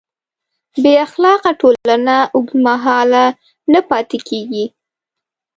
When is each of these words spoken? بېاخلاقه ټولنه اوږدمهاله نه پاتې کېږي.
بېاخلاقه 0.83 1.51
ټولنه 1.61 2.15
اوږدمهاله 2.35 3.25
نه 3.73 3.79
پاتې 3.89 4.17
کېږي. 4.27 4.65